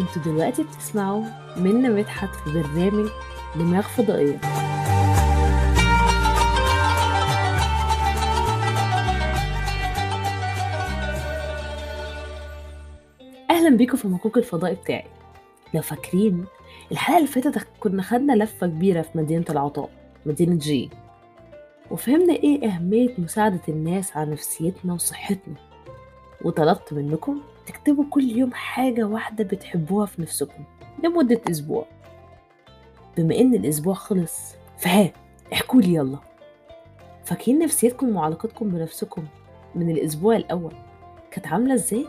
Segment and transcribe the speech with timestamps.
[0.00, 1.24] أنتوا دلوقتي بتسمعوا
[1.56, 3.08] منا مدحت في برنامج
[3.56, 4.40] دماغ فضائية.
[13.50, 15.06] أهلا بيكم في المكوك الفضائي بتاعي.
[15.74, 16.44] لو فاكرين
[16.92, 19.90] الحلقة اللي فاتت كنا خدنا لفة كبيرة في مدينة العطاء
[20.26, 20.90] مدينة جي.
[21.90, 25.54] وفهمنا إيه أهمية مساعدة الناس على نفسيتنا وصحتنا.
[26.44, 30.64] وطلبت منكم تكتبوا كل يوم حاجة واحدة بتحبوها في نفسكم
[31.04, 31.86] لمدة أسبوع.
[33.16, 35.12] بما إن الأسبوع خلص فها
[35.52, 36.18] احكولي يلا.
[37.24, 39.24] فاكرين نفسيتكم وعلاقتكم بنفسكم
[39.74, 40.72] من الأسبوع الأول
[41.30, 42.06] كانت عاملة إزاي؟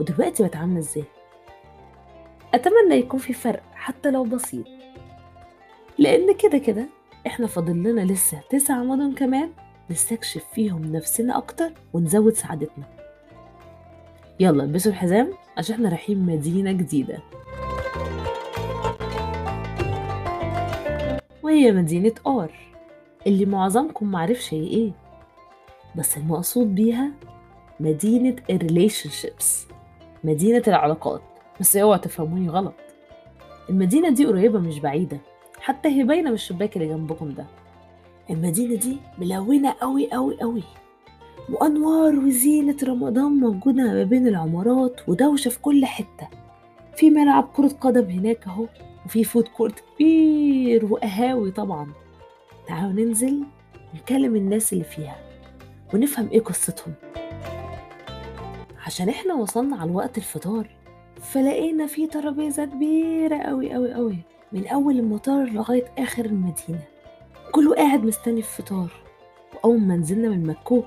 [0.00, 1.04] ودلوقتي بقت عاملة إزاي؟
[2.54, 4.66] أتمنى يكون في فرق حتى لو بسيط.
[5.98, 6.86] لأن كده كده
[7.26, 9.50] إحنا فاضل لنا لسه تسع مدن كمان
[9.90, 12.95] نستكشف فيهم نفسنا أكتر ونزود سعادتنا.
[14.40, 17.18] يلا البسوا الحزام عشان إحنا رايحين مدينة جديدة.
[21.42, 22.52] وهي مدينة R
[23.26, 24.92] اللي معظمكم معرفش هي إيه
[25.96, 27.10] بس المقصود بيها
[27.80, 29.66] مدينة ال relationships
[30.24, 31.22] مدينة العلاقات.
[31.60, 32.74] بس اوعوا تفهموني غلط.
[33.70, 35.18] المدينة دي قريبة مش بعيدة
[35.60, 37.46] حتى هي باينة من الشباك اللي جنبكم ده.
[38.30, 40.62] المدينة دي ملونة قوي قوي قوي
[41.50, 46.28] وأنوار وزينة رمضان موجودة ما بين العمارات ودوشة في كل حتة.
[46.96, 48.66] في ملعب كرة قدم هناك أهو
[49.06, 51.92] وفي food court كبير وقهاوي طبعا.
[52.68, 53.44] تعالوا ننزل
[53.94, 55.16] نكلم الناس اللي فيها
[55.94, 56.94] ونفهم إيه قصتهم.
[58.86, 60.70] عشان إحنا وصلنا على وقت الفطار
[61.20, 64.18] فلقينا في ترابيزة كبيرة قوي قوي قوي
[64.52, 66.82] من أول المطار لغاية آخر المدينة.
[67.52, 68.92] كله قاعد مستني الفطار.
[69.54, 70.86] وأول ما نزلنا من مكوك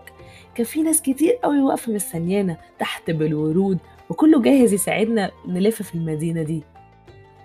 [0.56, 3.78] كان في ناس كتير قوي واقفة مستنيانا تحت بالورود
[4.10, 6.64] وكله جاهز يساعدنا نلف في المدينة دي.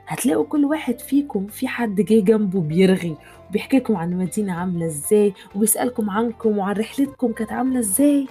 [0.07, 3.17] هتلاقوا كل واحد فيكم في حد جه جنبه بيرغي
[3.49, 8.27] وبيحكي لكم عن المدينة عاملة إزاي وبيسألكم عنكم وعن رحلتكم كانت عاملة إزاي.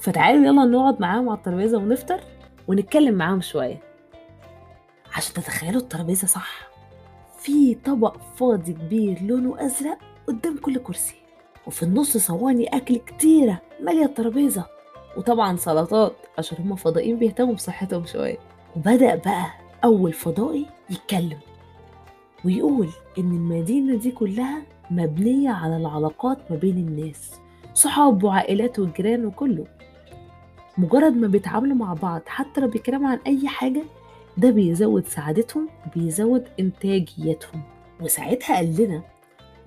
[0.00, 2.20] فتعالوا يلا نقعد معاهم على الترابيزة ونفطر
[2.68, 3.78] ونتكلم معاهم شوية.
[5.16, 6.68] عشان تتخيلوا الترابيزة صح
[7.38, 11.14] في طبق فاضي كبير لونه أزرق قدام كل كرسي
[11.66, 13.60] وفي النص صواني أكل كتيرة.
[13.84, 14.64] مالية الترابيزة.
[15.16, 18.38] وطبعا سلطات عشان هما فضائيين بيهتموا بصحتهم شوية.
[18.76, 19.46] وبدأ بقى
[19.84, 21.38] أول فضائي يتكلم.
[22.44, 27.32] ويقول إن المدينة دي كلها مبنية على العلاقات ما بين الناس.
[27.74, 29.66] صحاب وعائلات وجيران وكله.
[30.78, 33.82] مجرد ما بيتعاملوا مع بعض حتى لو بيتكلموا عن أي حاجة
[34.36, 37.62] ده بيزود سعادتهم وبيزود إنتاجيتهم.
[38.00, 39.02] وساعتها قال لنا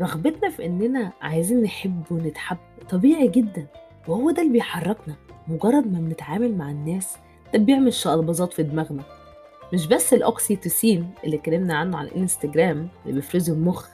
[0.01, 2.57] رغبتنا في إننا عايزين نحب ونتحب
[2.89, 3.67] طبيعي جدا.
[4.07, 5.16] وهو ده اللي بيحركنا
[5.47, 7.18] مجرد ما بنتعامل مع الناس
[7.53, 9.03] ده بيعمل شقلباظات في دماغنا.
[9.73, 13.88] مش بس الأوكسيتوسين اللي اتكلمنا عنه على الإنستجرام اللي بيفرزوا المخ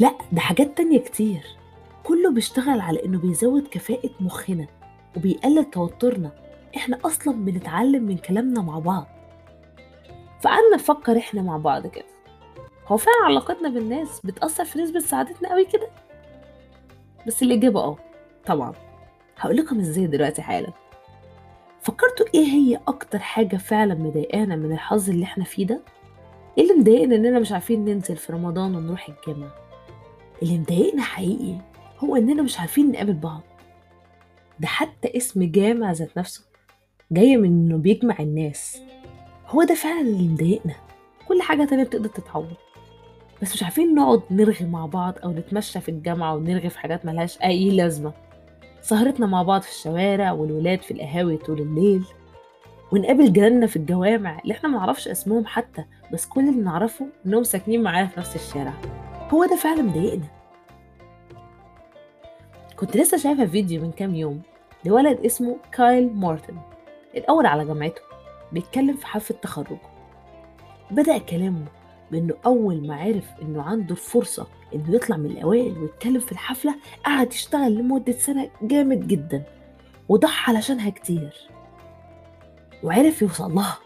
[0.00, 1.46] لا ده حاجات تانية كتير.
[2.04, 4.66] كله بيشتغل على إنه بيزود كفاءة مخنا
[5.16, 6.30] وبيقلل توترنا.
[6.76, 9.06] إحنا أصلا بنتعلم من كلامنا مع بعض.
[10.40, 12.04] فقعدنا نفكر إحنا مع بعض كده.
[12.86, 15.88] هو فعلا علاقتنا بالناس بتأثر في نسبة سعادتنا قوي كده؟
[17.26, 17.96] بس الإجابة آه
[18.46, 18.72] طبعا.
[19.42, 20.72] هقول لكم إزاي دلوقتي حالا.
[21.80, 25.80] فكرتوا إيه هي أكتر حاجة فعلا مضايقانا من الحظ اللي إحنا فيه ده؟
[26.58, 29.54] إيه اللي مضايقنا إننا مش عارفين ننزل في رمضان ونروح الجامعة؟
[30.42, 31.58] اللي مضايقنا حقيقي
[31.98, 33.40] هو إننا مش عارفين نقابل بعض.
[34.60, 36.44] ده حتى اسم جامع ذات نفسه
[37.12, 38.78] جاي من إنه بيجمع الناس.
[39.46, 40.74] هو ده فعلا اللي مضايقنا.
[41.28, 42.54] كل حاجة تانية بتقدر تتعوض.
[43.42, 47.42] بس مش عارفين نقعد نرغي مع بعض أو نتمشى في الجامعة ونرغي في حاجات ملهاش
[47.42, 48.12] أي لازمة.
[48.82, 52.04] سهرتنا مع بعض في الشوارع والولاد في القهاوي طول الليل
[52.92, 57.82] ونقابل جيراننا في الجوامع اللي إحنا منعرفش اسمهم حتى بس كل اللي نعرفه إنهم ساكنين
[57.82, 58.72] معانا في نفس الشارع.
[59.30, 60.26] هو ده فعلا مضايقنا.
[62.76, 64.42] كنت لسه شايفة فيديو من كام يوم
[64.84, 66.56] لولد اسمه كايل مارتن
[67.16, 68.00] الأول على جامعته
[68.52, 69.78] بيتكلم في حفلة تخرجه
[70.90, 71.64] بدأ كلامه
[72.12, 76.74] بإنه أول ما عرف إنه عنده الفرصة إنه يطلع من الأوائل ويتكلم في الحفلة
[77.04, 79.42] قعد يشتغل لمدة سنة جامد جدا
[80.08, 81.48] وضحى علشانها كتير.
[82.82, 83.78] وعرف يوصل لها.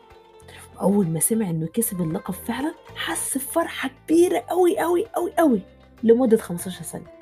[0.76, 5.60] وأول ما سمع إنه كسب اللقب فعلا حس بفرحة كبيرة أوي أوي أوي أوي
[6.02, 7.16] لمدة 15 ثانية.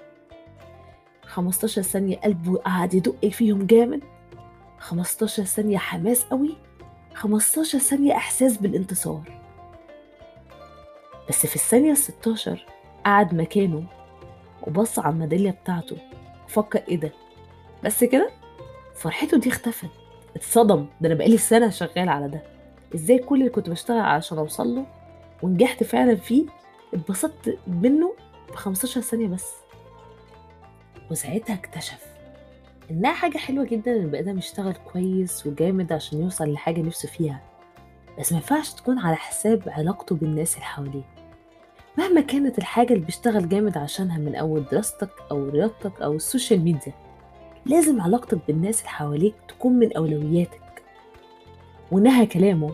[1.23, 4.01] 15 ثانية قلبه قعد يدق فيهم جامد.
[4.79, 6.56] 15 ثانية حماس قوي
[7.15, 9.44] 15 ثانية إحساس بالانتصار.
[11.29, 12.67] بس في الثانية الستاشر
[13.05, 13.85] قعد مكانه
[14.62, 15.97] وبص على الميدالية بتاعته
[16.47, 17.12] وفكر إيه ده؟
[17.85, 18.31] بس كده
[18.94, 19.91] فرحته دي اختفت
[20.37, 22.43] اتصدم ده أنا بقالي سنة شغال على ده.
[22.94, 24.87] إزاي كل اللي كنت بشتغل عشان أوصل له
[25.43, 26.44] ونجحت فعلا فيه
[26.94, 28.15] اتبسطت منه
[28.53, 29.53] ب 15 ثانية بس.
[31.11, 32.05] وساعتها اكتشف
[32.91, 37.41] إنها حاجة حلوة جدا إن البني آدم يشتغل كويس وجامد عشان يوصل لحاجة نفسه فيها
[38.19, 41.13] بس ما ينفعش تكون على حساب علاقته بالناس اللي حواليه.
[41.99, 46.61] مهما كانت الحاجة اللي بيشتغل جامد عشانها من أول دراستك أو رياضتك أو ال social
[46.61, 46.93] media
[47.67, 50.82] لازم علاقتك بالناس اللي حواليك تكون من أولوياتك.
[51.93, 52.73] ونهى كلامه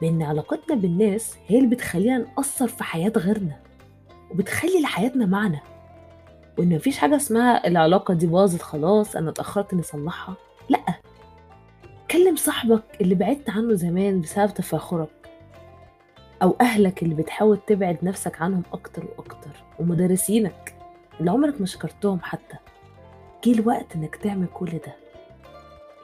[0.00, 3.56] بأن علاقتنا بالناس هي اللي بتخلينا نأثر في حياة غيرنا
[4.30, 5.60] وبتخلي لحياتنا معنى.
[6.58, 10.36] وإن مفيش حاجة اسمها العلاقة دي باظت خلاص أنا اتأخرت إني أصلحها
[10.68, 10.84] لأ.
[12.10, 15.21] كلم صاحبك اللي بعدت عنه زمان بسبب تفاخرك.
[16.42, 20.74] أو أهلك اللي بتحاول تبعد نفسك عنهم أكتر وأكتر ومدرسينك
[21.20, 22.56] اللي عمرك ما شكرتهم حتى.
[23.44, 24.94] جه الوقت إنك تعمل كل ده.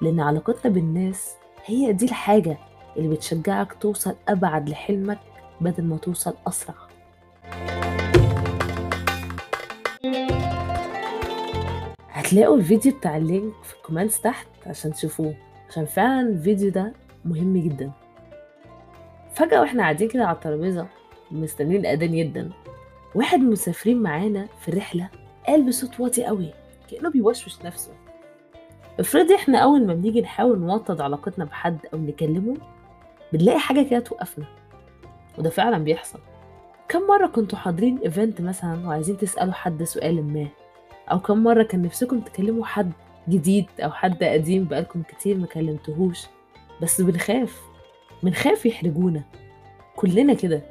[0.03, 2.59] لأن علاقتنا بالناس هي دي الحاجة
[2.97, 5.19] اللي بتشجعك توصل أبعد لحلمك
[5.61, 6.75] بدل ما توصل أسرع.
[12.13, 15.35] هتلاقوا الفيديو بتاع ال link في ال comments تحت عشان تشوفوه
[15.71, 16.93] عشان فعلا الفيديو ده
[17.25, 17.93] مهم جدا.
[19.39, 20.87] فجأة وإحنا قاعدين كده على الترابيزة
[21.31, 22.51] مستنيين الأذان جدا.
[23.15, 25.09] واحد من المسافرين معانا في الرحلة
[25.47, 26.55] قال بصوت واطي قوي
[26.91, 27.93] كأنه بيوشوش نفسه.
[29.01, 32.57] افرضي إحنا أول ما بنيجي نحاول نوطد علاقتنا بحد أو نكلمه
[33.33, 34.45] بنلاقي حاجة كده توقفنا.
[35.39, 36.19] وده فعلا بيحصل.
[36.89, 40.47] كم مرة كنتوا حاضرين ايفنت مثلا وعايزين تسألوا حد سؤال ما؟
[41.11, 42.93] أو كم مرة كان نفسكم تكلموا حد
[43.29, 46.27] جديد أو حد قديم بقالكم كتير ما كلمتهوش؟
[46.83, 47.68] بس بنخاف.
[48.23, 49.23] بنخاف يحرجونا.
[49.97, 50.63] كلنا كده.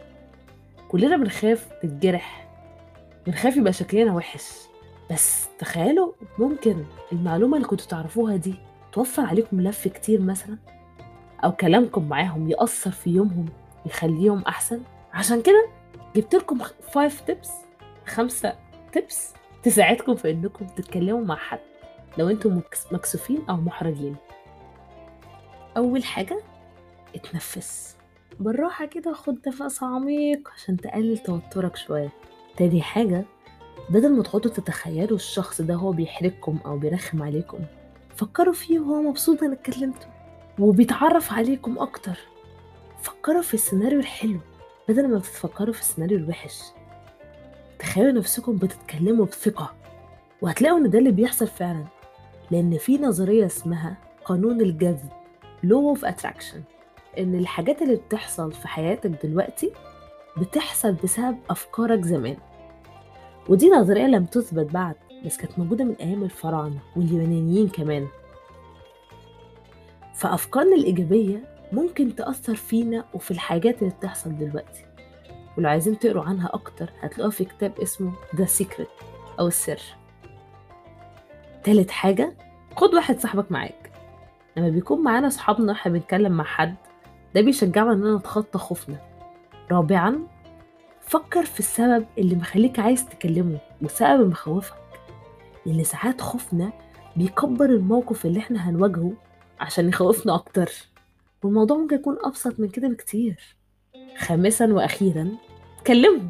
[0.89, 2.47] كلنا بنخاف نتجرح.
[3.27, 4.51] بنخاف يبقى شكلنا وحش.
[5.11, 8.55] بس تخيلوا ممكن المعلومة اللي كنتوا تعرفوها دي
[8.91, 10.57] توفر عليكم لف كتير مثلا؟
[11.43, 13.45] أو كلامكم معاهم يأثر في يومهم
[13.85, 14.81] يخليهم أحسن؟
[15.13, 15.67] عشان كده
[16.15, 16.59] جبت لكم
[16.93, 17.51] 5 tips
[18.05, 18.55] خمسة
[18.91, 19.33] tips
[19.63, 21.59] تساعدكم في إنكم تتكلموا مع حد.
[22.17, 22.61] لو أنتم
[22.91, 24.15] مكسوفين أو محرجين.
[25.77, 26.39] أول حاجة
[27.17, 27.95] اتنفس.
[28.39, 32.09] بالراحة كده خد نفس عميق عشان تقلل توترك شوية.
[32.57, 33.25] تاني حاجة
[33.89, 37.59] بدل ما تقعدوا تتخيلوا الشخص ده هو بيحرجكم أو بيرخم عليكم
[38.15, 40.07] فكروا فيه وهو مبسوط إنك كلمته
[40.59, 42.17] وبيتعرف عليكم أكتر.
[43.01, 44.39] فكروا في السيناريو الحلو
[44.89, 46.61] بدل ما بتفكروا في السيناريو الوحش.
[47.79, 49.73] تخيلوا نفسكم بتتكلموا بثقة
[50.41, 51.85] وهتلاقوا إن ده اللي بيحصل فعلا
[52.51, 55.09] لأن في نظرية اسمها قانون الجذب
[55.65, 56.76] Law of Attraction.
[57.17, 59.71] إن الحاجات اللي بتحصل في حياتك دلوقتي
[60.37, 62.37] بتحصل بسبب أفكارك زمان.
[63.49, 64.95] ودي نظرية لم تثبت بعد
[65.25, 68.07] بس كانت موجودة من أيام الفراعنة واليونانيين كمان.
[70.15, 74.85] فأفكارنا الإيجابية ممكن تأثر فينا وفي الحاجات اللي بتحصل دلوقتي.
[75.57, 78.87] ولو عايزين تقروا عنها أكتر هتلاقوها في كتاب اسمه The Secret
[79.39, 79.81] أو السر.
[81.63, 82.37] تالت حاجة
[82.75, 83.91] خد واحد صاحبك معاك.
[84.57, 86.75] لما بيكون معانا صحابنا إحنا بنتكلم مع حد
[87.37, 88.97] ده بيشجعنا اننا نتخطى خوفنا.
[89.71, 90.27] رابعا
[91.01, 94.75] فكر في السبب اللي مخليك عايز تكلمه وسبب مخوفك
[95.65, 96.71] لأن ساعات خوفنا
[97.15, 99.13] بيكبر الموقف اللي إحنا هنواجهه
[99.59, 100.71] عشان يخوفنا أكتر.
[101.43, 103.55] والموضوع ممكن يكون أبسط من كده بكتير.
[104.17, 105.31] خامسا وأخيرا
[105.87, 106.29] كلمه.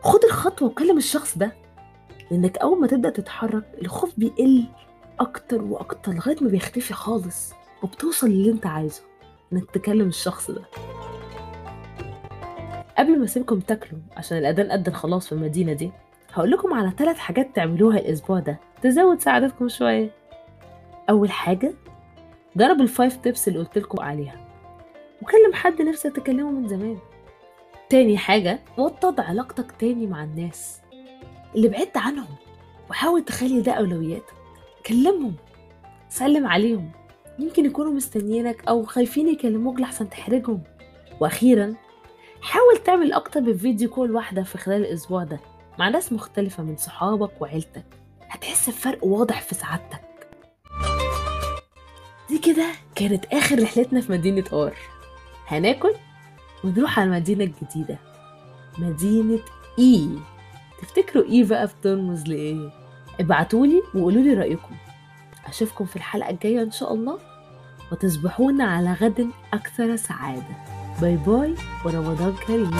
[0.00, 1.52] خد الخطوة وكلم الشخص ده
[2.30, 4.64] لأنك أول ما تبدأ تتحرك الخوف بيقل
[5.20, 9.02] أكتر وأكتر لغاية ما بيختفي خالص وبتوصل للي أنت عايزه.
[9.52, 10.62] إنك تكلم الشخص ده.
[12.98, 15.90] قبل ما أسيبكم تاكلوا عشان الأذان اذن خلاص في المدينة دي
[16.32, 20.10] هقول لكم على ثلاث حاجات تعملوها الأسبوع ده تزود سعادتكم شوية.
[21.10, 21.72] أول حاجة
[22.56, 24.36] جرب ال five tips اللي قلت لكم عليها
[25.22, 26.98] وكلم حد نفسك تكلمه من زمان.
[27.90, 30.80] تاني حاجة وطد علاقتك تاني مع الناس
[31.54, 32.34] اللي بعدت عنهم
[32.90, 34.34] وحاول تخلي ده أولوياتك.
[34.86, 35.34] كلمهم
[36.08, 36.90] سلم عليهم.
[37.38, 40.62] يمكن يكونوا مستنيينك أو خايفين يكلموك لحسن تحرجهم.
[41.20, 41.74] وأخيرا
[42.42, 45.40] حاول تعمل أكتر من video call واحدة في خلال الأسبوع ده
[45.78, 47.84] مع ناس مختلفة من صحابك وعيلتك.
[48.28, 50.00] هتحس بفرق واضح في سعادتك.
[52.28, 54.74] دي كده كانت آخر رحلتنا في مدينة R
[55.46, 55.92] هناكل
[56.64, 57.98] ونروح على المدينة الجديدة.
[58.78, 59.38] مدينة
[59.78, 60.08] A.
[60.82, 62.70] تفتكروا A بقى بترمز لإيه؟
[63.20, 64.74] ابعتولي وقولولي رأيكم.
[65.48, 67.18] أشوفكم في الحلقة الجاية إن شاء الله
[67.92, 70.56] وتصبحون على غد أكثر سعادة.
[71.00, 72.70] باي باي ورمضان كريم.